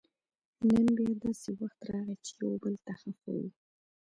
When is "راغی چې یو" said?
1.91-2.51